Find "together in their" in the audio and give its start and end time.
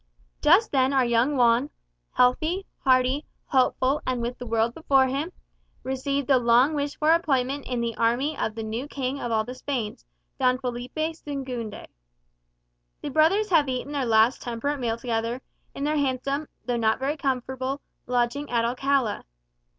14.97-15.97